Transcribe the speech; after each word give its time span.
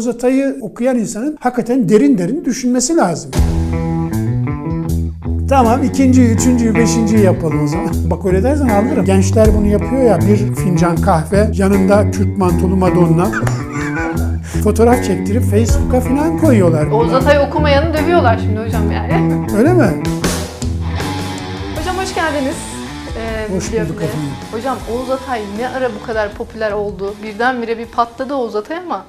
Oğuz 0.00 0.08
Atay'ı 0.08 0.56
okuyan 0.60 0.98
insanın 0.98 1.38
hakikaten 1.40 1.88
derin 1.88 2.18
derin 2.18 2.44
düşünmesi 2.44 2.96
lazım. 2.96 3.30
Tamam 5.48 5.84
ikinciyi, 5.84 6.28
üçüncüyü, 6.28 6.74
beşinciyi 6.74 7.24
yapalım 7.24 7.64
o 7.64 7.66
zaman. 7.66 7.90
Bak 8.10 8.26
öyle 8.26 8.42
dersen 8.42 8.68
alırım. 8.68 9.04
Gençler 9.04 9.48
bunu 9.56 9.66
yapıyor 9.66 10.02
ya 10.02 10.18
bir 10.20 10.54
fincan 10.54 10.96
kahve, 10.96 11.50
yanında 11.54 12.10
Türk 12.10 12.38
mantolu 12.38 12.76
Madonna. 12.76 13.30
Fotoğraf 14.64 15.04
çektirip 15.04 15.42
Facebook'a 15.42 16.00
falan 16.00 16.38
koyuyorlar. 16.38 16.86
Oğuz 16.86 17.14
Atay 17.14 17.38
okumayanı 17.38 17.94
dövüyorlar 17.94 18.38
şimdi 18.38 18.60
hocam 18.60 18.90
yani. 18.90 19.46
Öyle 19.58 19.72
mi? 19.72 20.02
Hocam 21.78 21.96
hoş 21.96 22.14
geldiniz. 22.14 22.56
Ee, 23.16 23.54
Hoş 23.54 23.72
bulduk 23.72 24.02
efendim. 24.02 24.30
Hocam 24.52 24.78
Oğuz 24.92 25.10
Atay 25.10 25.40
ne 25.58 25.68
ara 25.68 25.90
bu 26.00 26.06
kadar 26.06 26.32
popüler 26.34 26.72
oldu? 26.72 27.14
Birdenbire 27.22 27.78
bir 27.78 27.86
patladı 27.86 28.34
Oğuz 28.34 28.56
Atay 28.56 28.76
ama 28.76 29.04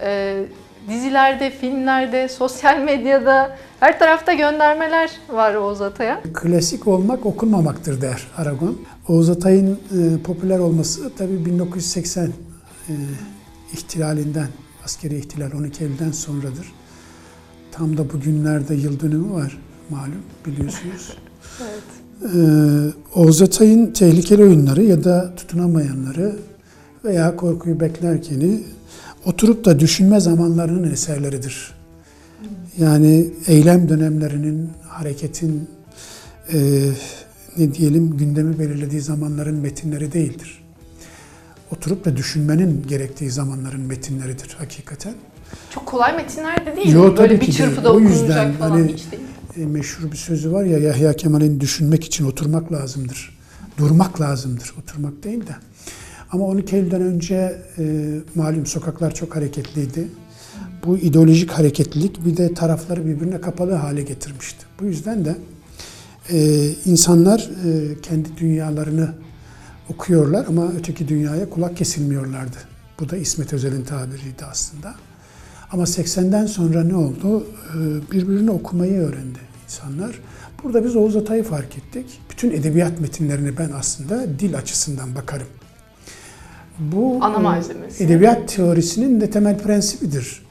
e, 0.00 0.42
dizilerde, 0.88 1.50
filmlerde, 1.50 2.28
sosyal 2.28 2.78
medyada 2.78 3.56
her 3.80 3.98
tarafta 3.98 4.32
göndermeler 4.32 5.10
var 5.28 5.54
Oğuz 5.54 5.80
Atay'a. 5.80 6.22
Klasik 6.34 6.86
olmak 6.86 7.26
okunmamaktır 7.26 8.00
der 8.00 8.26
Aragon. 8.36 8.78
Oğuz 9.08 9.30
Atay'ın 9.30 9.72
e, 9.72 10.22
popüler 10.22 10.58
olması 10.58 11.10
tabii 11.18 11.46
1980 11.46 12.26
e, 12.26 12.32
ihtilalinden, 13.72 14.48
askeri 14.84 15.18
ihtilal 15.18 15.52
12 15.52 15.84
Eylül'den 15.84 16.10
sonradır. 16.10 16.72
Tam 17.72 17.96
da 17.96 18.12
bugünlerde 18.12 18.74
yıl 18.74 19.00
dönümü 19.00 19.34
var 19.34 19.58
malum 19.90 20.22
biliyorsunuz. 20.46 21.16
Evet. 21.62 22.04
Ee, 22.34 23.18
Oğuz 23.20 23.42
Atay'ın 23.42 23.86
tehlikeli 23.86 24.42
oyunları 24.42 24.82
ya 24.82 25.04
da 25.04 25.34
tutunamayanları 25.36 26.36
veya 27.04 27.36
korkuyu 27.36 27.80
beklerkeni 27.80 28.60
oturup 29.24 29.64
da 29.64 29.80
düşünme 29.80 30.20
zamanlarının 30.20 30.92
eserleridir. 30.92 31.72
Yani 32.78 33.30
eylem 33.46 33.88
dönemlerinin, 33.88 34.70
hareketin 34.88 35.68
e, 36.52 36.58
ne 37.56 37.74
diyelim 37.74 38.16
gündemi 38.16 38.58
belirlediği 38.58 39.00
zamanların 39.00 39.54
metinleri 39.56 40.12
değildir. 40.12 40.64
Oturup 41.70 42.04
da 42.04 42.16
düşünmenin 42.16 42.84
gerektiği 42.88 43.30
zamanların 43.30 43.80
metinleridir 43.80 44.54
hakikaten. 44.58 45.14
Çok 45.70 45.86
kolay 45.86 46.16
metinler 46.16 46.66
de 46.66 46.76
değil. 46.76 46.92
Yo, 46.92 47.16
Böyle 47.16 47.34
bir 47.34 47.40
ki 47.40 47.46
değil. 47.46 47.58
çırpıda 47.58 47.92
O 47.92 47.94
okunacak 47.96 48.20
yüzden 48.20 48.52
falan 48.52 48.70
hani- 48.70 48.92
hiç 48.92 49.12
değil. 49.12 49.22
E, 49.56 49.64
meşhur 49.66 50.12
bir 50.12 50.16
sözü 50.16 50.52
var 50.52 50.64
ya 50.64 50.78
Yahya 50.78 51.12
Kemal'in 51.12 51.60
düşünmek 51.60 52.04
için 52.04 52.24
oturmak 52.26 52.72
lazımdır. 52.72 53.38
Durmak 53.78 54.20
lazımdır, 54.20 54.74
oturmak 54.82 55.24
değil 55.24 55.46
de. 55.46 55.52
Ama 56.30 56.44
12 56.44 56.76
Eylül'den 56.76 57.02
önce 57.02 57.62
e, 57.78 57.84
malum 58.34 58.66
sokaklar 58.66 59.14
çok 59.14 59.36
hareketliydi. 59.36 60.08
Bu 60.84 60.98
ideolojik 60.98 61.50
hareketlilik 61.50 62.24
bir 62.26 62.36
de 62.36 62.54
tarafları 62.54 63.06
birbirine 63.06 63.40
kapalı 63.40 63.72
hale 63.72 64.02
getirmişti. 64.02 64.66
Bu 64.80 64.84
yüzden 64.84 65.24
de 65.24 65.36
e, 66.30 66.68
insanlar 66.84 67.50
e, 67.64 68.00
kendi 68.00 68.36
dünyalarını 68.36 69.14
okuyorlar 69.88 70.46
ama 70.48 70.72
öteki 70.78 71.08
dünyaya 71.08 71.50
kulak 71.50 71.76
kesilmiyorlardı. 71.76 72.56
Bu 73.00 73.10
da 73.10 73.16
İsmet 73.16 73.52
Özel'in 73.52 73.84
tabiriydi 73.84 74.44
aslında. 74.50 74.94
Ama 75.72 75.82
80'den 75.82 76.46
sonra 76.46 76.84
ne 76.84 76.96
oldu? 76.96 77.46
Ee, 77.46 78.12
Birbirini 78.12 78.50
okumayı 78.50 79.00
öğrendi 79.00 79.38
insanlar. 79.64 80.20
Burada 80.62 80.84
biz 80.84 80.96
Oğuz 80.96 81.16
Atay'ı 81.16 81.44
fark 81.44 81.78
ettik. 81.78 82.20
Bütün 82.30 82.50
edebiyat 82.50 83.00
metinlerine 83.00 83.58
ben 83.58 83.70
aslında 83.74 84.38
dil 84.38 84.56
açısından 84.56 85.14
bakarım. 85.14 85.46
Bu 86.78 87.18
Ana 87.20 87.36
e, 87.36 87.42
malzemesi. 87.42 88.04
edebiyat 88.04 88.48
teorisinin 88.48 89.20
de 89.20 89.30
temel 89.30 89.58
prensibidir. 89.58 90.42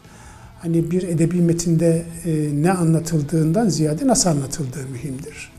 Hani 0.59 0.91
bir 0.91 1.03
edebi 1.03 1.41
metinde 1.41 2.03
e, 2.25 2.49
ne 2.63 2.71
anlatıldığından 2.71 3.69
ziyade 3.69 4.07
nasıl 4.07 4.29
anlatıldığı 4.29 4.87
mühimdir. 4.91 5.51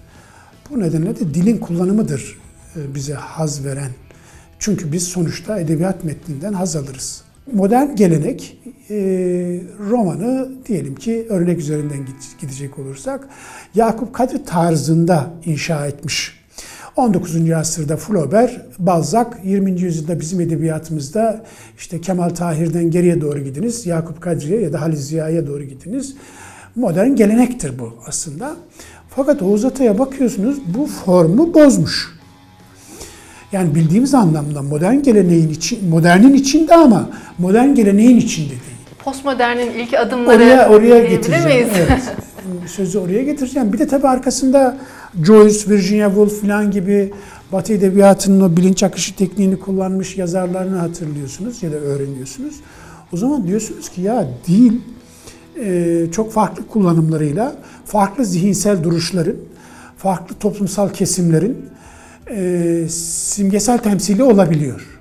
Bu 0.70 0.81
nedenle 0.81 1.17
de 1.20 1.35
dilin 1.35 1.59
kullanımıdır 1.59 2.39
e, 2.77 2.95
bize 2.95 3.14
haz 3.14 3.64
veren. 3.64 3.91
Çünkü 4.58 4.92
biz 4.92 5.02
sonuçta 5.08 5.58
edebiyat 5.58 6.05
metninden 6.05 6.52
haz 6.52 6.77
alırız. 6.77 7.23
Modern 7.52 7.96
gelenek 7.96 8.58
e, 8.91 8.95
romanı 9.91 10.52
diyelim 10.67 10.95
ki 10.95 11.27
örnek 11.29 11.58
üzerinden 11.58 11.98
gid- 11.98 12.41
gidecek 12.41 12.79
olursak 12.79 13.29
Yakup 13.75 14.14
Kadri 14.14 14.45
tarzında 14.45 15.31
inşa 15.45 15.86
etmiş. 15.86 16.44
19. 16.97 17.51
asırda 17.51 17.97
Flaubert, 17.97 18.61
Balzac, 18.79 19.27
20. 19.45 19.81
yüzyılda 19.81 20.21
bizim 20.21 20.41
edebiyatımızda 20.41 21.45
işte 21.79 22.01
Kemal 22.01 22.29
Tahir'den 22.29 22.91
geriye 22.91 23.21
doğru 23.21 23.39
gidiniz, 23.39 23.87
Yakup 23.87 24.21
Kadri'ye 24.21 24.61
ya 24.61 24.73
da 24.73 24.81
Halis 24.81 25.01
Ziya'ya 25.01 25.47
doğru 25.47 25.63
gidiniz. 25.63 26.15
Modern 26.77 27.15
gelenektir 27.15 27.79
bu 27.79 27.93
aslında. 28.07 28.57
Fakat 29.09 29.43
Oğuz 29.43 29.65
Atay'a 29.65 29.99
bakıyorsunuz 29.99 30.59
bu 30.67 30.87
formu 30.87 31.55
bozmuş. 31.55 32.15
Yani 33.53 33.75
bildiğimiz 33.75 34.15
anlamda 34.15 34.63
modern 34.63 35.03
geleneğin 35.03 35.49
için, 35.49 35.89
modernin 35.89 36.35
içinde 36.35 36.75
ama 36.75 37.11
modern 37.39 37.75
geleneğin 37.75 38.17
içinde 38.17 38.51
değil. 38.51 38.61
Postmodernin 39.05 39.71
ilk 39.71 39.95
adımları 39.95 40.37
Oraya 40.37 40.69
oraya 40.69 41.05
getireceğim. 41.05 41.69
Evet. 41.77 42.03
Sözü 42.67 42.99
oraya 42.99 43.23
getireceğim. 43.23 43.73
Bir 43.73 43.79
de 43.79 43.87
tabii 43.87 44.09
arkasında 44.09 44.77
Joyce, 45.23 45.70
Virginia 45.70 46.08
Woolf 46.08 46.41
falan 46.41 46.70
gibi 46.70 47.13
Batı 47.52 47.73
edebiyatının 47.73 48.41
o 48.41 48.57
bilinç 48.57 48.83
akışı 48.83 49.17
tekniğini 49.17 49.58
kullanmış 49.58 50.17
yazarlarını 50.17 50.77
hatırlıyorsunuz 50.77 51.63
ya 51.63 51.73
da 51.73 51.77
öğreniyorsunuz. 51.77 52.55
O 53.13 53.17
zaman 53.17 53.47
diyorsunuz 53.47 53.89
ki 53.89 54.02
ya 54.02 54.29
dil 54.47 54.80
e, 55.61 56.07
çok 56.13 56.33
farklı 56.33 56.69
kullanımlarıyla 56.69 57.57
farklı 57.85 58.25
zihinsel 58.25 58.85
duruşların, 58.85 59.36
farklı 59.97 60.35
toplumsal 60.35 60.89
kesimlerin 60.89 61.57
e, 62.31 62.86
simgesel 62.89 63.79
temsili 63.79 64.23
olabiliyor. 64.23 65.01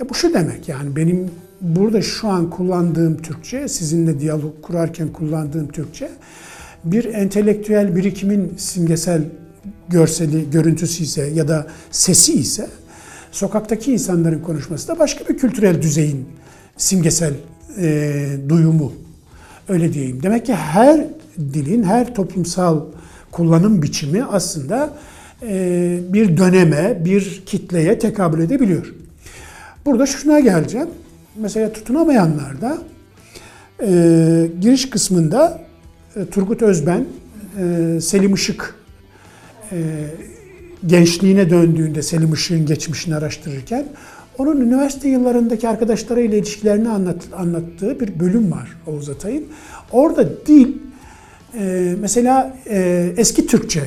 Ya 0.00 0.08
bu 0.08 0.14
şu 0.14 0.34
demek 0.34 0.68
yani 0.68 0.96
benim 0.96 1.30
burada 1.60 2.02
şu 2.02 2.28
an 2.28 2.50
kullandığım 2.50 3.22
Türkçe, 3.22 3.68
sizinle 3.68 4.20
diyalog 4.20 4.62
kurarken 4.62 5.08
kullandığım 5.08 5.68
Türkçe 5.68 6.10
bir 6.92 7.04
entelektüel 7.04 7.96
birikimin 7.96 8.54
simgesel 8.56 9.22
görseli, 9.88 10.50
görüntüsü 10.50 11.02
ise 11.02 11.26
ya 11.34 11.48
da 11.48 11.66
sesi 11.90 12.32
ise 12.32 12.68
sokaktaki 13.32 13.92
insanların 13.92 14.42
konuşması 14.42 14.88
da 14.88 14.98
başka 14.98 15.28
bir 15.28 15.38
kültürel 15.38 15.82
düzeyin 15.82 16.26
simgesel 16.76 17.34
e, 17.78 18.26
duyumu. 18.48 18.92
Öyle 19.68 19.92
diyeyim. 19.92 20.22
Demek 20.22 20.46
ki 20.46 20.54
her 20.54 21.04
dilin, 21.38 21.82
her 21.82 22.14
toplumsal 22.14 22.80
kullanım 23.32 23.82
biçimi 23.82 24.24
aslında 24.24 24.90
e, 25.42 25.98
bir 26.08 26.36
döneme, 26.36 27.04
bir 27.04 27.42
kitleye 27.46 27.98
tekabül 27.98 28.40
edebiliyor. 28.40 28.94
Burada 29.86 30.06
şuna 30.06 30.40
geleceğim. 30.40 30.88
Mesela 31.36 31.72
tutunamayanlarda 31.72 32.78
e, 33.82 34.50
giriş 34.60 34.90
kısmında 34.90 35.65
Turgut 36.24 36.62
Özben, 36.62 37.04
e, 37.58 38.00
Selim 38.00 38.34
Işık 38.34 38.74
e, 39.72 39.76
gençliğine 40.86 41.50
döndüğünde 41.50 42.02
Selim 42.02 42.32
Işık'ın 42.32 42.66
geçmişini 42.66 43.16
araştırırken 43.16 43.86
onun 44.38 44.60
üniversite 44.60 45.08
yıllarındaki 45.08 45.68
arkadaşlarıyla 45.68 46.38
ilişkilerini 46.38 46.88
anlat, 46.88 47.16
anlattığı 47.36 48.00
bir 48.00 48.20
bölüm 48.20 48.52
var 48.52 48.76
Oğuz 48.86 49.08
Atay'ın. 49.08 49.44
Orada 49.92 50.46
dil 50.46 50.72
e, 51.58 51.94
mesela 52.00 52.56
e, 52.66 53.08
eski 53.16 53.46
Türkçe 53.46 53.82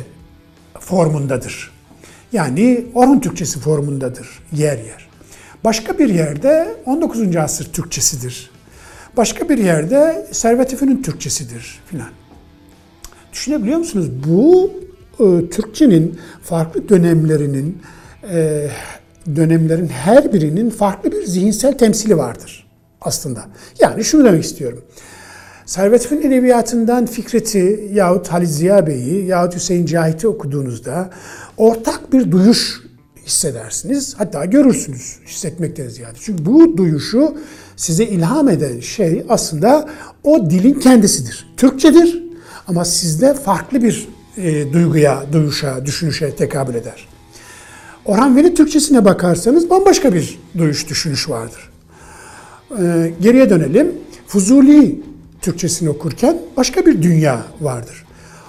formundadır. 0.79 1.71
Yani 2.33 2.85
Orhun 2.93 3.19
Türkçesi 3.19 3.59
formundadır 3.59 4.27
yer 4.53 4.77
yer. 4.77 5.09
Başka 5.63 5.99
bir 5.99 6.09
yerde 6.09 6.75
19. 6.85 7.35
asır 7.35 7.65
Türkçesidir. 7.73 8.51
Başka 9.17 9.49
bir 9.49 9.57
yerde 9.57 10.27
Servet 10.31 10.73
Efü'nün 10.73 11.01
Türkçesidir 11.01 11.79
filan. 11.85 12.09
Düşünebiliyor 13.33 13.77
musunuz? 13.77 14.09
Bu 14.27 14.71
e, 15.19 15.49
Türkçenin 15.49 16.19
farklı 16.43 16.89
dönemlerinin 16.89 17.77
e, 18.31 18.67
dönemlerin 19.35 19.87
her 19.87 20.33
birinin 20.33 20.69
farklı 20.69 21.11
bir 21.11 21.25
zihinsel 21.25 21.77
temsili 21.77 22.17
vardır 22.17 22.67
aslında. 23.01 23.45
Yani 23.79 24.03
şunu 24.03 24.25
demek 24.25 24.43
istiyorum. 24.43 24.81
Servet 25.65 26.07
Fünun 26.07 26.21
Edebiyatı'ndan 26.21 27.05
Fikret'i 27.05 27.89
yahut 27.93 28.27
Halit 28.27 28.49
Ziya 28.49 28.87
Bey'i 28.87 29.25
yahut 29.25 29.55
Hüseyin 29.55 29.85
Cahit'i 29.85 30.27
okuduğunuzda 30.27 31.09
ortak 31.57 32.13
bir 32.13 32.31
duyuş 32.31 32.81
hissedersiniz. 33.25 34.15
Hatta 34.17 34.45
görürsünüz 34.45 35.19
hissetmekten 35.25 35.87
ziyade. 35.87 36.17
Çünkü 36.21 36.45
bu 36.45 36.77
duyuşu 36.77 37.37
size 37.75 38.03
ilham 38.03 38.49
eden 38.49 38.79
şey 38.79 39.25
aslında 39.29 39.89
o 40.23 40.49
dilin 40.49 40.73
kendisidir. 40.73 41.53
Türkçedir 41.57 42.28
ama 42.69 42.85
sizde 42.85 43.33
farklı 43.33 43.83
bir 43.83 44.07
e, 44.37 44.73
duyguya, 44.73 45.25
duyuşa, 45.33 45.85
düşünüşe 45.85 46.35
tekabül 46.35 46.75
eder. 46.75 47.07
Orhan 48.05 48.35
Veli 48.35 48.53
Türkçesine 48.53 49.05
bakarsanız 49.05 49.69
bambaşka 49.69 50.13
bir 50.13 50.39
duyuş, 50.57 50.89
düşünüş 50.89 51.29
vardır. 51.29 51.69
Ee, 52.79 53.13
geriye 53.21 53.49
dönelim. 53.49 53.91
Fuzuli 54.27 55.01
Türkçesini 55.41 55.89
okurken 55.89 56.37
başka 56.57 56.85
bir 56.85 57.01
dünya 57.01 57.43
vardır. 57.61 58.05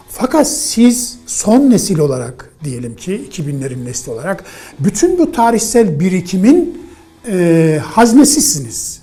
Fakat 0.09 0.49
siz 0.49 1.19
son 1.27 1.71
nesil 1.71 1.99
olarak 1.99 2.51
diyelim 2.65 2.97
ki 2.97 3.29
2000'lerin 3.33 3.85
nesli 3.85 4.13
olarak 4.13 4.45
bütün 4.79 5.19
bu 5.19 5.33
tarihsel 5.33 6.01
birikimin 6.01 6.83
e, 7.29 7.81
haznesisiniz. 7.85 9.01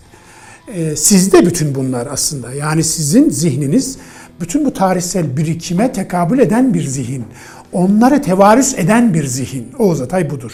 E, 0.75 0.95
sizde 0.95 1.45
bütün 1.45 1.75
bunlar 1.75 2.07
aslında. 2.11 2.53
Yani 2.53 2.83
sizin 2.83 3.29
zihniniz 3.29 3.97
bütün 4.41 4.65
bu 4.65 4.73
tarihsel 4.73 5.37
birikime 5.37 5.91
tekabül 5.91 6.39
eden 6.39 6.73
bir 6.73 6.83
zihin. 6.83 7.25
Onları 7.73 8.21
tevarüs 8.21 8.79
eden 8.79 9.13
bir 9.13 9.23
zihin. 9.25 9.67
Oğuz 9.79 10.01
Atay 10.01 10.29
budur. 10.29 10.51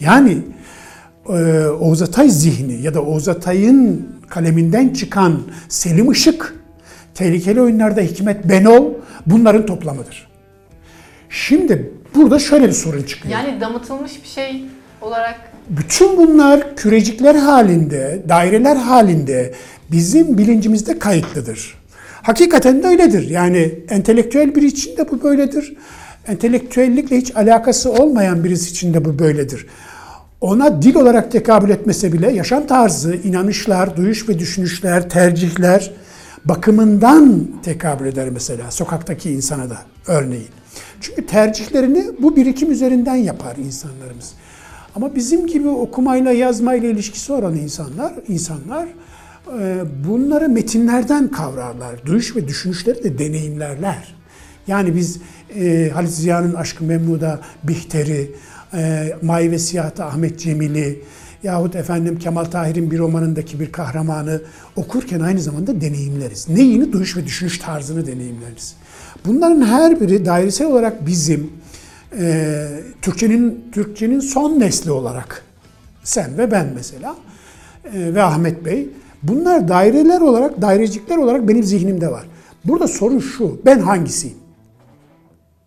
Yani 0.00 0.38
e, 1.28 1.64
Oğuz 1.66 2.02
Atay 2.02 2.28
zihni 2.28 2.82
ya 2.82 2.94
da 2.94 3.02
Oğuz 3.02 3.28
Atay'ın 3.28 4.08
kaleminden 4.28 4.88
çıkan 4.88 5.42
Selim 5.68 6.12
Işık, 6.12 6.54
Tehlikeli 7.14 7.60
Oyunlarda 7.60 8.00
Hikmet 8.00 8.48
Benol 8.48 8.92
bunların 9.26 9.66
toplamıdır. 9.66 10.28
Şimdi 11.30 11.92
burada 12.14 12.38
şöyle 12.38 12.68
bir 12.68 12.72
sorun 12.72 13.02
çıkıyor. 13.02 13.34
Yani 13.34 13.60
damıtılmış 13.60 14.22
bir 14.22 14.28
şey 14.28 14.64
olarak 15.00 15.40
Bütün 15.68 16.16
bunlar 16.16 16.76
kürecikler 16.76 17.34
halinde, 17.34 18.22
daireler 18.28 18.76
halinde 18.76 19.54
bizim 19.92 20.38
bilincimizde 20.38 20.98
kayıtlıdır. 20.98 21.79
Hakikaten 22.22 22.82
de 22.82 22.86
öyledir. 22.86 23.30
Yani 23.30 23.74
entelektüel 23.88 24.54
biri 24.54 24.66
için 24.66 24.96
de 24.96 25.10
bu 25.10 25.22
böyledir. 25.22 25.76
Entelektüellikle 26.26 27.16
hiç 27.16 27.36
alakası 27.36 27.92
olmayan 27.92 28.44
birisi 28.44 28.70
için 28.70 28.94
de 28.94 29.04
bu 29.04 29.18
böyledir. 29.18 29.66
Ona 30.40 30.82
dil 30.82 30.94
olarak 30.94 31.32
tekabül 31.32 31.70
etmese 31.70 32.12
bile 32.12 32.30
yaşam 32.30 32.66
tarzı, 32.66 33.14
inanışlar, 33.14 33.96
duyuş 33.96 34.28
ve 34.28 34.38
düşünüşler, 34.38 35.10
tercihler 35.10 35.90
bakımından 36.44 37.46
tekabül 37.62 38.06
eder 38.06 38.30
mesela 38.30 38.70
sokaktaki 38.70 39.30
insana 39.30 39.70
da 39.70 39.78
örneğin. 40.06 40.48
Çünkü 41.00 41.26
tercihlerini 41.26 42.04
bu 42.18 42.36
birikim 42.36 42.70
üzerinden 42.72 43.16
yapar 43.16 43.56
insanlarımız. 43.56 44.32
Ama 44.96 45.14
bizim 45.14 45.46
gibi 45.46 45.68
okumayla 45.68 46.32
yazmayla 46.32 46.88
ilişkisi 46.88 47.32
olan 47.32 47.54
insanlar, 47.54 48.12
insanlar 48.28 48.88
bunları 50.04 50.48
metinlerden 50.48 51.28
kavrarlar. 51.28 52.06
Duyuş 52.06 52.36
ve 52.36 52.48
düşünüşleri 52.48 53.04
de 53.04 53.18
deneyimlerler. 53.18 54.14
Yani 54.66 54.96
biz 54.96 55.20
e, 55.56 55.90
Halit 55.94 56.10
Ziya'nın 56.10 56.54
Aşkı 56.54 56.84
Memnu'da 56.84 57.40
Bihter'i, 57.62 58.30
e, 58.74 59.12
Mavi 59.22 59.50
ve 59.50 59.58
Siyah'ta 59.58 60.06
Ahmet 60.06 60.38
Cemil'i 60.40 61.02
yahut 61.42 61.76
efendim 61.76 62.18
Kemal 62.18 62.44
Tahir'in 62.44 62.90
bir 62.90 62.98
romanındaki 62.98 63.60
bir 63.60 63.72
kahramanı 63.72 64.42
okurken 64.76 65.20
aynı 65.20 65.40
zamanda 65.40 65.80
deneyimleriz. 65.80 66.48
Neyini? 66.48 66.92
Duyuş 66.92 67.16
ve 67.16 67.26
düşünüş 67.26 67.58
tarzını 67.58 68.06
deneyimleriz. 68.06 68.74
Bunların 69.26 69.62
her 69.62 70.00
biri 70.00 70.26
dairesel 70.26 70.66
olarak 70.66 71.06
bizim 71.06 71.50
e, 72.18 72.68
Türkçenin 73.02 73.64
Türkçenin 73.72 74.20
son 74.20 74.60
nesli 74.60 74.90
olarak 74.90 75.44
sen 76.04 76.38
ve 76.38 76.50
ben 76.50 76.72
mesela 76.74 77.16
e, 77.94 78.14
ve 78.14 78.22
Ahmet 78.22 78.64
Bey 78.64 78.88
bunlar 79.22 79.68
daireler 79.68 80.20
olarak 80.20 80.62
dairecikler 80.62 81.16
olarak 81.16 81.48
benim 81.48 81.62
zihnimde 81.62 82.10
var. 82.10 82.26
Burada 82.64 82.88
sorun 82.88 83.18
şu 83.18 83.60
ben 83.66 83.78
hangisiyim? 83.78 84.36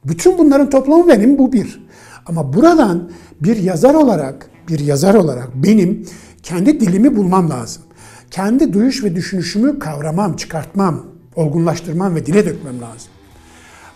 Bütün 0.05 0.37
bunların 0.37 0.69
toplamı 0.69 1.07
benim 1.07 1.37
bu 1.37 1.53
bir. 1.53 1.85
Ama 2.25 2.53
buradan 2.53 3.11
bir 3.41 3.57
yazar 3.57 3.93
olarak 3.93 4.49
bir 4.67 4.79
yazar 4.79 5.13
olarak 5.13 5.49
benim 5.55 6.05
kendi 6.43 6.79
dilimi 6.79 7.15
bulmam 7.15 7.49
lazım. 7.49 7.83
Kendi 8.31 8.73
duyuş 8.73 9.03
ve 9.03 9.15
düşünüşümü 9.15 9.79
kavramam, 9.79 10.35
çıkartmam, 10.35 11.05
olgunlaştırmam 11.35 12.15
ve 12.15 12.25
dile 12.25 12.45
dökmem 12.45 12.81
lazım. 12.81 13.11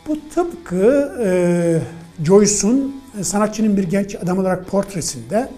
Bu 0.07 0.17
tıpkı 0.35 1.11
e, 1.23 1.81
Joyce'un 2.25 2.95
e, 3.19 3.23
sanatçının 3.23 3.77
bir 3.77 3.83
genç 3.83 4.15
adam 4.15 4.37
olarak 4.39 4.67
portresinde 4.67 5.49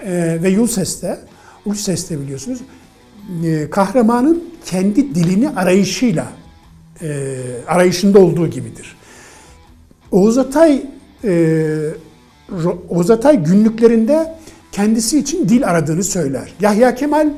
e, 0.00 0.38
ve 0.42 0.60
Ulyses'te, 0.60 1.18
Ulysses'te 1.64 2.20
biliyorsunuz 2.20 2.58
e, 3.44 3.70
kahramanın 3.70 4.44
kendi 4.64 5.14
dilini 5.14 5.50
arayışıyla 5.50 6.26
e, 7.02 7.36
arayışında 7.66 8.18
olduğu 8.18 8.46
gibidir. 8.46 8.96
Oğuz 10.10 10.38
Atay 10.38 10.82
e, 11.24 11.64
Oğuz 12.88 13.10
Atay 13.10 13.44
günlüklerinde 13.44 14.34
kendisi 14.72 15.18
için 15.18 15.48
dil 15.48 15.68
aradığını 15.68 16.04
söyler. 16.04 16.52
Yahya 16.60 16.94
Kemal 16.94 17.28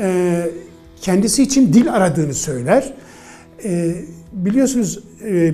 e, 0.00 0.46
kendisi 1.00 1.42
için 1.42 1.72
dil 1.72 1.92
aradığını 1.92 2.34
söyler. 2.34 2.92
Biliyorsunuz 4.32 5.04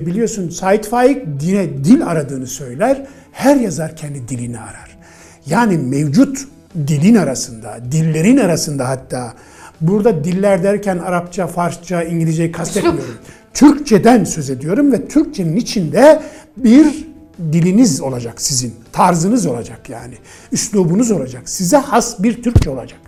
biliyorsun 0.05 0.49
Sait 0.49 0.87
Faik 0.87 1.25
dine 1.39 1.83
dil 1.83 2.05
aradığını 2.05 2.47
söyler. 2.47 3.05
Her 3.31 3.55
yazar 3.55 3.95
kendi 3.95 4.27
dilini 4.27 4.59
arar. 4.59 4.97
Yani 5.45 5.77
mevcut 5.77 6.47
dilin 6.87 7.15
arasında, 7.15 7.79
dillerin 7.91 8.37
arasında 8.37 8.89
hatta 8.89 9.33
burada 9.81 10.23
diller 10.23 10.63
derken 10.63 10.97
Arapça, 10.97 11.47
Farsça, 11.47 12.03
İngilizceyi 12.03 12.51
kastetmiyorum. 12.51 13.17
Türkçeden 13.53 14.23
söz 14.23 14.49
ediyorum 14.49 14.91
ve 14.91 15.07
Türkçenin 15.07 15.57
içinde 15.57 16.21
bir 16.57 17.07
diliniz 17.39 18.01
olacak 18.01 18.41
sizin. 18.41 18.75
Tarzınız 18.91 19.45
olacak 19.45 19.89
yani. 19.89 20.13
Üslubunuz 20.51 21.11
olacak. 21.11 21.49
Size 21.49 21.77
has 21.77 22.23
bir 22.23 22.43
Türkçe 22.43 22.69
olacak. 22.69 22.99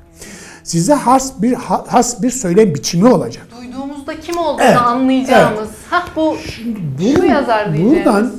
Size 0.64 0.94
has 0.94 1.42
bir 1.42 1.54
has 1.88 2.22
bir 2.22 2.30
söylem 2.30 2.76
biçimi 2.76 3.08
olacak. 3.08 3.48
duyduğumuzda 3.62 4.20
kim 4.20 4.38
olduğunu 4.38 4.64
Evet, 4.64 4.78
anlayacağımız. 4.78 5.70
Hah 5.90 6.08
bu 6.16 6.38
şu 6.98 7.26
yazar 7.26 7.74
diyeceğimiz. 7.74 8.06
Buradan 8.06 8.32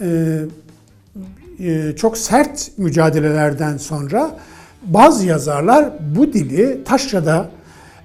e, 0.00 0.06
e, 1.60 1.96
çok 1.96 2.18
sert 2.18 2.70
mücadelelerden 2.78 3.76
sonra 3.76 4.30
bazı 4.82 5.26
yazarlar 5.26 5.90
bu 6.16 6.32
dili 6.32 6.84
taşrada 6.84 7.50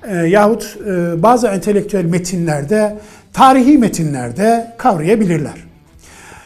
e, 0.07 0.15
yahut 0.15 0.77
e, 0.87 1.23
bazı 1.23 1.47
entelektüel 1.47 2.05
metinlerde, 2.05 2.97
tarihi 3.33 3.77
metinlerde 3.77 4.75
kavrayabilirler. 4.77 5.73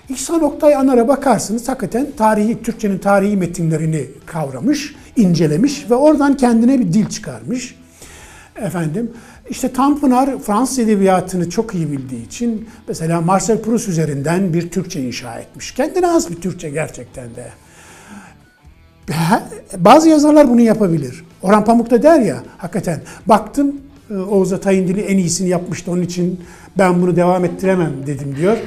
İhsan 0.09 0.43
Oktay 0.43 0.75
Anar'a 0.75 1.07
bakarsınız 1.07 1.69
hakikaten 1.69 2.07
tarihi, 2.17 2.63
Türkçenin 2.63 2.97
tarihi 2.97 3.37
metinlerini 3.37 4.05
kavramış, 4.25 4.95
incelemiş 5.15 5.89
ve 5.89 5.95
oradan 5.95 6.37
kendine 6.37 6.79
bir 6.79 6.93
dil 6.93 7.09
çıkarmış. 7.09 7.75
Efendim, 8.55 9.11
işte 9.49 9.73
Tanpınar 9.73 10.39
Fransız 10.39 10.79
edebiyatını 10.79 11.49
çok 11.49 11.75
iyi 11.75 11.91
bildiği 11.91 12.25
için 12.25 12.69
mesela 12.87 13.21
Marcel 13.21 13.61
Proust 13.61 13.87
üzerinden 13.87 14.53
bir 14.53 14.69
Türkçe 14.69 15.01
inşa 15.01 15.39
etmiş. 15.39 15.71
Kendine 15.71 16.05
has 16.05 16.29
bir 16.29 16.35
Türkçe 16.35 16.69
gerçekten 16.69 17.25
de. 17.35 17.47
Bazı 19.77 20.09
yazarlar 20.09 20.49
bunu 20.49 20.61
yapabilir. 20.61 21.23
Orhan 21.47 21.65
Pamuk 21.65 21.89
da 21.89 22.03
der 22.03 22.19
ya, 22.19 22.43
hakikaten 22.57 22.99
baktım 23.25 23.75
e, 24.11 24.17
Oğuz 24.17 24.53
Atay'ın 24.53 24.87
dili 24.87 25.01
en 25.01 25.17
iyisini 25.17 25.49
yapmıştı 25.49 25.91
onun 25.91 26.01
için 26.01 26.39
ben 26.77 27.01
bunu 27.01 27.15
devam 27.15 27.45
ettiremem 27.45 27.93
dedim 28.07 28.35
diyor. 28.35 28.57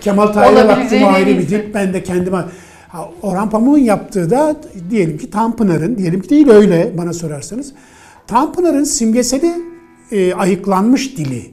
Kemal 0.00 0.26
Tahir'e 0.26 0.68
baktım 0.68 1.04
ayrı 1.04 1.38
bir 1.38 1.48
dil. 1.48 1.74
Ben 1.74 1.94
de 1.94 2.02
kendime... 2.02 2.44
Ha, 2.88 3.10
Orhan 3.22 3.50
Pamuk'un 3.50 3.78
yaptığı 3.78 4.30
da 4.30 4.56
diyelim 4.90 5.18
ki 5.18 5.30
Tanpınar'ın, 5.30 5.98
diyelim 5.98 6.20
ki 6.20 6.28
değil 6.28 6.48
öyle 6.48 6.92
bana 6.98 7.12
sorarsanız. 7.12 7.72
Tanpınar'ın 8.26 8.84
simgeseli 8.84 9.52
e, 10.10 10.34
ayıklanmış 10.34 11.16
dili. 11.16 11.50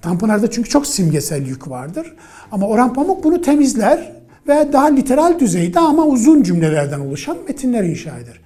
Tanpınar'da 0.00 0.50
çünkü 0.50 0.70
çok 0.70 0.86
simgesel 0.86 1.46
yük 1.46 1.70
vardır. 1.70 2.14
Ama 2.52 2.66
Orhan 2.66 2.94
Pamuk 2.94 3.24
bunu 3.24 3.42
temizler 3.42 4.12
ve 4.48 4.72
daha 4.72 4.86
literal 4.86 5.38
düzeyde 5.38 5.80
ama 5.80 6.04
uzun 6.04 6.42
cümlelerden 6.42 7.00
oluşan 7.00 7.36
metinler 7.48 7.84
inşa 7.84 8.18
eder. 8.18 8.40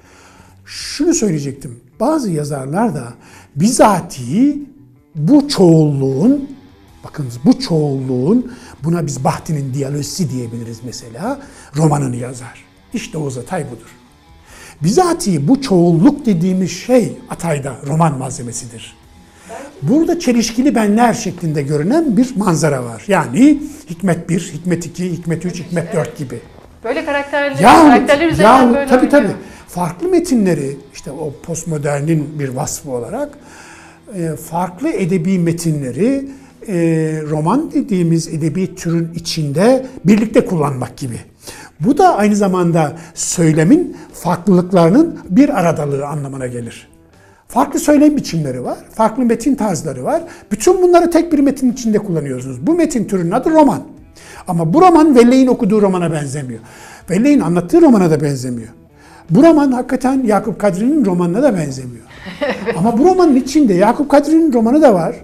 Şunu 0.67 1.15
söyleyecektim. 1.15 1.81
Bazı 2.01 2.31
yazarlar 2.31 2.95
da 2.95 3.15
bizatihi 3.57 4.63
bu 5.15 5.49
çoğulluğun, 5.49 6.51
bakınız 7.05 7.39
bu 7.45 7.61
çoğulluğun, 7.61 8.53
buna 8.85 9.07
biz 9.07 9.25
Bahti'nin 9.25 9.75
diyalojisi 9.75 10.31
diyebiliriz 10.31 10.81
mesela, 10.85 11.41
romanını 11.77 12.17
yazar. 12.17 12.65
İşte 12.95 13.19
Oğuz 13.19 13.39
Atay 13.39 13.67
budur. 13.67 13.97
Bizatihi 14.83 15.49
bu 15.49 15.63
çoğulluk 15.63 16.27
dediğimiz 16.27 16.71
şey 16.71 17.19
Atay'da 17.31 17.77
roman 17.87 18.19
malzemesidir. 18.19 18.97
Burada 19.83 20.19
çelişkili 20.19 20.75
benler 20.75 21.15
şeklinde 21.15 21.63
görünen 21.63 22.17
bir 22.17 22.37
manzara 22.37 22.85
var. 22.85 23.05
Yani 23.09 23.59
Hikmet 23.91 24.29
1, 24.29 24.41
Hikmet 24.55 24.87
2, 24.87 25.13
Hikmet 25.13 25.45
3, 25.47 25.61
Hikmet 25.61 25.95
4 25.95 26.19
gibi. 26.19 26.41
Böyle 26.85 27.05
karakterler, 27.05 27.59
Yahut, 27.59 27.91
karakterler 27.91 28.27
üzerinden 28.27 28.53
yahut 28.53 28.75
böyle 28.75 28.91
tabii 28.91 29.09
tabii. 29.09 29.33
Farklı 29.77 30.09
metinleri 30.09 30.77
işte 30.95 31.11
o 31.11 31.33
postmodernin 31.43 32.39
bir 32.39 32.49
vasfı 32.49 32.91
olarak 32.91 33.39
e, 34.15 34.37
farklı 34.37 34.89
edebi 34.89 35.39
metinleri 35.39 36.29
e, 36.69 36.77
roman 37.31 37.71
dediğimiz 37.73 38.29
edebi 38.29 38.75
türün 38.75 39.13
içinde 39.15 39.87
birlikte 40.05 40.47
kullanmak 40.47 40.97
gibi. 40.97 41.21
Bu 41.81 41.99
da 41.99 42.17
aynı 42.17 42.37
zamanda 42.37 42.93
söylemin 43.15 43.97
farklılıklarının 44.13 45.19
bir 45.31 45.61
aradalığı 45.61 46.07
anlamına 46.07 46.47
gelir. 46.47 46.89
Farklı 47.49 47.81
söylem 47.81 48.17
biçimleri 48.17 48.65
var, 48.65 48.79
farklı 48.93 49.25
metin 49.25 49.55
tarzları 49.55 50.05
var. 50.05 50.23
Bütün 50.51 50.83
bunları 50.83 51.11
tek 51.11 51.33
bir 51.33 51.39
metin 51.39 51.73
içinde 51.73 51.99
kullanıyorsunuz. 51.99 52.67
Bu 52.67 52.75
metin 52.75 53.05
türünün 53.05 53.31
adı 53.31 53.51
roman. 53.51 53.83
Ama 54.49 54.75
bu 54.75 54.81
roman 54.81 55.17
Velley'in 55.17 55.47
okuduğu 55.47 55.83
romana 55.83 56.13
benzemiyor. 56.13 56.61
Velley'in 57.11 57.41
anlattığı 57.41 57.83
romana 57.83 58.11
da 58.11 58.21
benzemiyor. 58.21 58.69
Bu 59.31 59.43
roman 59.43 59.73
hakikaten 59.73 60.23
Yakup 60.27 60.59
Kadri'nin 60.61 61.05
romanına 61.05 61.43
da 61.43 61.57
benzemiyor. 61.57 62.05
Ama 62.77 62.99
bu 62.99 63.05
romanın 63.05 63.37
içinde 63.37 63.75
Yakup 63.75 64.11
Kadri'nin 64.11 64.53
romanı 64.53 64.83
da 64.83 64.95
var. 64.95 65.17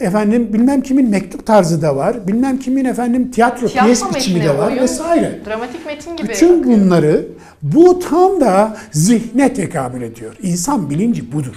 Efendim 0.00 0.48
bilmem 0.52 0.80
kimin 0.80 1.10
mektup 1.10 1.46
tarzı 1.46 1.82
da 1.82 1.96
var. 1.96 2.28
Bilmem 2.28 2.58
kimin 2.58 2.84
efendim 2.84 3.30
tiyatro, 3.30 3.68
Tiyatro 3.68 3.86
piyes 3.86 4.14
biçimi 4.14 4.42
de 4.42 4.58
var 4.58 4.66
oyun, 4.70 4.82
vesaire. 4.82 5.40
Dramatik 5.46 5.86
metin 5.86 6.16
gibi. 6.16 6.28
Bütün 6.28 6.60
akıyor. 6.60 6.80
bunları 6.80 7.26
bu 7.62 7.98
tam 7.98 8.40
da 8.40 8.76
zihne 8.92 9.54
tekabül 9.54 10.02
ediyor. 10.02 10.36
İnsan 10.42 10.90
bilinci 10.90 11.32
budur. 11.32 11.54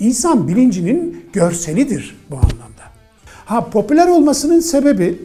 İnsan 0.00 0.48
bilincinin 0.48 1.24
görselidir 1.32 2.16
bu 2.30 2.36
anlamda. 2.36 2.82
Ha 3.44 3.70
popüler 3.70 4.08
olmasının 4.08 4.60
sebebi 4.60 5.18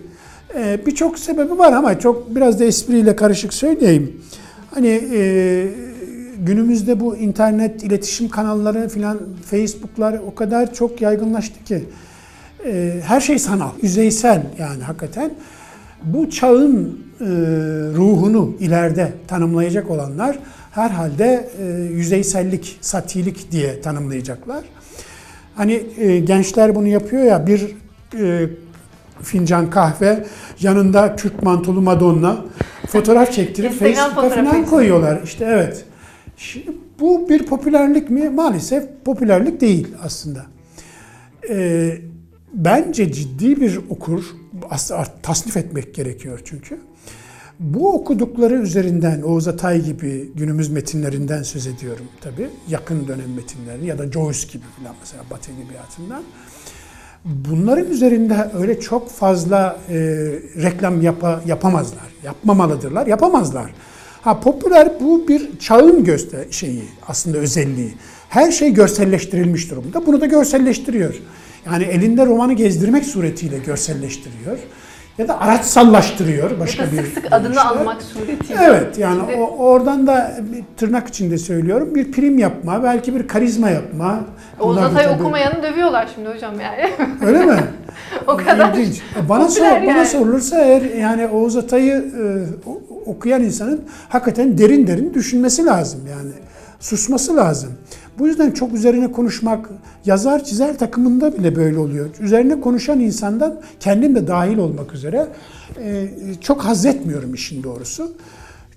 e, 0.56 0.86
birçok 0.86 1.20
sebebi 1.20 1.58
var 1.58 1.74
ama 1.74 2.00
çok 2.00 2.36
biraz 2.36 2.60
da 2.60 2.66
espriyle 2.66 3.16
karışık 3.16 3.54
söyleyeyim. 3.54 4.22
Hani 4.75 5.01
e, 5.13 5.67
günümüzde 6.39 7.00
bu 7.00 7.17
internet 7.17 7.84
iletişim 7.84 8.29
kanalları 8.29 8.89
filan 8.89 9.20
Facebook'lar 9.46 10.20
o 10.27 10.36
kadar 10.36 10.74
çok 10.74 11.01
yaygınlaştı 11.01 11.63
ki 11.63 11.84
e, 12.65 13.01
her 13.03 13.22
şey 13.22 13.39
sanal, 13.39 13.70
yüzeysel 13.82 14.44
yani 14.60 14.84
hakikaten. 14.84 15.32
Bu 16.03 16.29
çağın 16.29 17.00
e, 17.22 17.25
ruhunu 17.96 18.55
ileride 18.60 19.13
tanımlayacak 19.27 19.89
olanlar 19.89 20.39
herhalde 20.72 21.50
e, 21.62 21.65
yüzeysellik, 21.94 22.77
satilik 22.82 23.51
diye 23.51 23.82
tanımlayacaklar. 23.82 24.63
Hani 25.55 25.84
e, 25.98 26.20
gençler 26.20 26.75
bunu 26.75 26.88
yapıyor 26.88 27.24
ya 27.24 27.48
bir 27.48 27.75
e, 28.20 28.50
fincan 29.24 29.70
kahve 29.70 30.25
yanında 30.62 31.15
Türk 31.15 31.44
mantolu 31.44 31.82
Madonna 31.82 32.38
fotoğraf 32.86 33.32
çektirip 33.32 33.72
Facebook'a 33.72 34.30
falan 34.30 34.65
koyuyorlar. 34.65 35.22
İşte 35.24 35.46
evet. 35.46 35.86
Şimdi 36.38 36.72
bu 37.00 37.30
bir 37.30 37.46
popülerlik 37.46 38.10
mi? 38.10 38.30
Maalesef 38.30 38.84
popülerlik 39.06 39.62
değil 39.62 39.88
aslında. 40.04 40.46
Ee, 41.50 41.98
bence 42.54 43.12
ciddi 43.12 43.62
bir 43.62 43.80
okur, 43.89 44.24
aslında 44.70 45.04
tasnif 45.24 45.58
etmek 45.58 45.96
gerekiyor 45.96 46.42
çünkü. 46.46 46.80
Bu 47.60 47.94
okudukları 47.94 48.54
üzerinden 48.54 49.22
Oğuz 49.22 49.48
Atay 49.48 49.82
gibi 49.82 50.32
günümüz 50.36 50.70
metinlerinden 50.70 51.44
söz 51.44 51.68
ediyorum 51.68 52.06
tabii. 52.22 52.48
Yakın 52.68 53.08
dönem 53.08 53.34
metinleri 53.36 53.86
ya 53.86 53.98
da 53.98 54.12
Joyce 54.12 54.48
gibi 54.54 54.63
falan 54.77 54.96
mesela 55.01 55.24
Batı 55.32 55.51
Edebiyatı'ndan. 55.51 56.24
Bunların 57.25 57.91
üzerinde 57.91 58.51
öyle 58.60 58.79
çok 58.79 59.10
fazla 59.10 59.79
e, 59.89 59.96
reklam 60.63 61.01
yapa, 61.01 61.41
yapamazlar. 61.46 62.15
Yapmamalıdırlar, 62.24 63.08
yapamazlar. 63.08 63.72
Ha 64.22 64.39
popüler 64.39 64.91
bu 65.00 65.27
bir 65.27 65.60
çağın 65.60 66.03
göster 66.03 66.46
şeyi 66.51 66.84
aslında 67.08 67.38
özelliği. 67.38 67.94
Her 68.29 68.51
şey 68.51 68.74
görselleştirilmiş 68.74 69.72
durumda. 69.72 70.05
Bunu 70.05 70.22
da 70.22 70.25
görselleştiriyor. 70.25 71.15
Yani 71.65 71.84
elinde 71.84 72.25
romanı 72.25 72.53
gezdirmek 72.53 73.05
suretiyle 73.05 73.58
görselleştiriyor. 73.58 74.58
Ya 75.17 75.27
da 75.27 75.41
araçsallaştırıyor 75.41 76.60
başka 76.60 76.84
Ya 76.84 76.91
da 76.91 76.91
bir 76.91 77.03
sık 77.03 77.13
sık 77.13 77.34
adını 77.34 77.65
almak 77.67 78.01
suretiyle. 78.01 78.62
Evet 78.63 78.98
yani 78.98 79.19
Şimdi- 79.19 79.41
o, 79.41 79.57
oradan 79.57 80.07
da 80.07 80.31
tırnak 80.77 81.07
içinde 81.07 81.38
söylüyorum 81.38 81.95
bir 81.95 82.12
prim 82.12 82.38
yapma, 82.38 82.84
belki 82.84 83.15
bir 83.15 83.27
karizma 83.27 83.69
yapma. 83.69 84.19
Oğuz 84.60 84.77
Atay 84.77 85.03
tabii- 85.05 85.22
okumayanı 85.22 85.63
dövüyorlar 85.63 86.10
şimdi 86.15 86.29
hocam 86.29 86.53
yani. 86.60 86.89
Öyle 87.25 87.45
mi? 87.45 87.63
o 88.27 88.38
kadar 88.38 88.74
İlginç. 88.74 89.01
Bana, 89.29 89.50
sor, 89.50 89.63
popüler 89.63 89.81
bana 89.88 89.98
yani. 89.98 90.07
sorulursa 90.07 90.60
eğer 90.62 90.81
yani 90.81 91.27
Oğuz 91.27 91.55
Atay'ı 91.57 91.93
e, 91.95 92.24
okuyan 93.05 93.43
insanın 93.43 93.81
hakikaten 94.10 94.57
derin 94.57 94.88
derin 94.88 95.13
düşünmesi 95.13 95.65
lazım 95.65 96.00
yani. 96.10 96.31
Susması 96.79 97.36
lazım. 97.36 97.72
Bu 98.19 98.27
yüzden 98.27 98.51
çok 98.51 98.74
üzerine 98.74 99.12
konuşmak, 99.12 99.69
yazar 100.05 100.43
çizer 100.43 100.77
takımında 100.77 101.38
bile 101.38 101.55
böyle 101.55 101.77
oluyor. 101.77 102.10
Üzerine 102.19 102.62
konuşan 102.62 103.00
insandan 103.00 103.62
kendim 103.79 104.15
de 104.15 104.27
dahil 104.27 104.57
olmak 104.57 104.93
üzere 104.93 105.27
e, 105.84 106.07
çok 106.41 106.65
haz 106.65 106.86
etmiyorum 106.86 107.34
işin 107.34 107.63
doğrusu. 107.63 108.12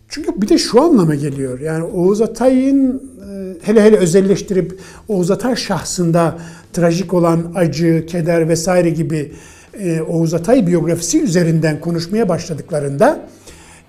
Çünkü 0.09 0.43
bir 0.43 0.49
de 0.49 0.59
şu 0.59 0.83
anlama 0.83 1.15
geliyor. 1.15 1.61
Yani 1.61 1.85
Oğuz 1.85 2.21
Atay'ın 2.21 3.03
e, 3.31 3.55
hele 3.63 3.83
hele 3.83 3.97
özelleştirip 3.97 4.81
Oğuz 5.09 5.31
Atay 5.31 5.57
şahsında 5.57 6.39
trajik 6.73 7.15
olan 7.15 7.53
acı, 7.55 8.07
keder 8.07 8.49
vesaire 8.49 8.91
gibi 8.91 9.33
e, 9.81 10.01
Oğuz 10.03 10.35
Atay 10.35 10.67
biyografisi 10.67 11.23
üzerinden 11.23 11.81
konuşmaya 11.81 12.29
başladıklarında 12.29 13.21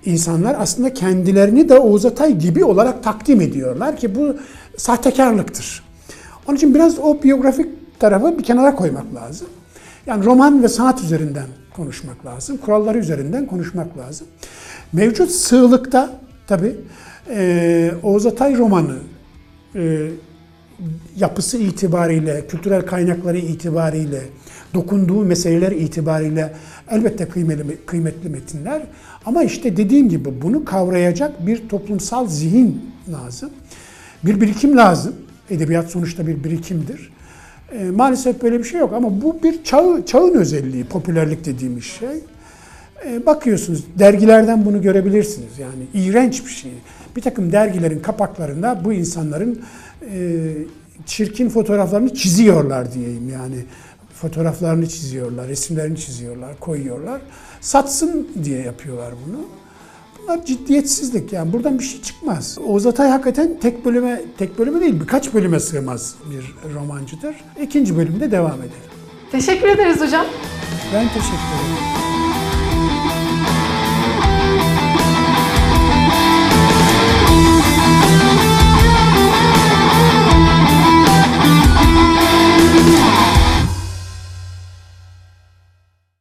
insanlar 0.04 0.56
aslında 0.58 0.94
kendilerini 0.94 1.68
de 1.68 1.78
Oğuz 1.78 2.06
Atay 2.06 2.38
gibi 2.38 2.64
olarak 2.64 3.02
takdim 3.02 3.40
ediyorlar 3.40 3.96
ki 3.96 4.14
bu 4.14 4.36
sahtekarlıktır. 4.80 5.82
Onun 6.46 6.56
için 6.56 6.74
biraz 6.74 6.98
o 6.98 7.22
biyografik 7.22 8.00
tarafı 8.00 8.38
bir 8.38 8.42
kenara 8.44 8.74
koymak 8.74 9.14
lazım. 9.14 9.48
Yani 10.06 10.24
roman 10.24 10.62
ve 10.62 10.68
sanat 10.68 11.02
üzerinden 11.02 11.46
konuşmak 11.76 12.26
lazım. 12.26 12.56
Kuralları 12.56 12.98
üzerinden 12.98 13.46
konuşmak 13.46 13.98
lazım. 13.98 14.26
Mevcut 14.92 15.30
sığlıkta 15.30 16.10
tabii 16.46 16.76
e, 17.30 17.92
Oğuz 18.02 18.26
Atay 18.26 18.56
romanı 18.56 18.96
e, 19.74 20.08
yapısı 21.16 21.58
itibariyle, 21.58 22.46
kültürel 22.46 22.86
kaynakları 22.86 23.38
itibariyle, 23.38 24.22
dokunduğu 24.74 25.24
meseleler 25.24 25.72
itibariyle 25.72 26.52
elbette 26.90 27.28
kıymetli, 27.28 27.76
kıymetli 27.86 28.28
metinler. 28.28 28.82
Ama 29.26 29.42
işte 29.42 29.76
dediğim 29.76 30.08
gibi 30.08 30.42
bunu 30.42 30.64
kavrayacak 30.64 31.46
bir 31.46 31.68
toplumsal 31.68 32.28
zihin 32.28 32.82
lazım. 33.12 33.50
Bir 34.24 34.40
birikim 34.40 34.76
lazım. 34.76 35.14
Edebiyat 35.50 35.90
sonuçta 35.90 36.26
bir 36.26 36.44
birikimdir. 36.44 37.12
E, 37.72 37.84
maalesef 37.84 38.42
böyle 38.42 38.58
bir 38.58 38.64
şey 38.64 38.80
yok 38.80 38.92
ama 38.92 39.22
bu 39.22 39.42
bir 39.42 39.64
çağ, 39.64 40.06
çağın 40.06 40.34
özelliği, 40.34 40.84
popülerlik 40.84 41.44
dediğimiz 41.44 41.84
şey. 41.84 42.24
E, 43.06 43.26
bakıyorsunuz 43.26 43.84
dergilerden 43.98 44.64
bunu 44.64 44.82
görebilirsiniz 44.82 45.58
yani 45.58 45.84
iğrenç 45.94 46.46
bir 46.46 46.50
şey. 46.50 46.72
Bir 47.16 47.22
takım 47.22 47.52
dergilerin 47.52 47.98
kapaklarında 47.98 48.80
bu 48.84 48.92
insanların 48.92 49.62
e, 50.12 50.52
çirkin 51.06 51.48
fotoğraflarını 51.48 52.14
çiziyorlar 52.14 52.92
diyeyim 52.92 53.28
yani. 53.28 53.64
Fotoğraflarını 54.14 54.88
çiziyorlar, 54.88 55.48
resimlerini 55.48 55.98
çiziyorlar, 55.98 56.60
koyuyorlar. 56.60 57.20
Satsın 57.60 58.28
diye 58.44 58.62
yapıyorlar 58.62 59.14
bunu. 59.26 59.59
Bunlar 60.30 60.44
ciddiyetsizlik 60.44 61.32
yani 61.32 61.52
buradan 61.52 61.78
bir 61.78 61.84
şey 61.84 62.02
çıkmaz. 62.02 62.58
Oğuz 62.66 62.86
Atay 62.86 63.10
hakikaten 63.10 63.58
tek 63.60 63.84
bölüme, 63.84 64.22
tek 64.38 64.58
bölüme 64.58 64.80
değil 64.80 65.00
birkaç 65.00 65.34
bölüme 65.34 65.60
sığmaz 65.60 66.14
bir 66.30 66.74
romancıdır. 66.74 67.36
İkinci 67.62 67.96
bölümde 67.96 68.30
devam 68.30 68.58
edelim. 68.58 68.90
Teşekkür 69.32 69.68
ederiz 69.68 70.00
hocam. 70.00 70.26
Ben 70.94 71.08
teşekkür 71.08 71.34
ederim. 71.34 71.99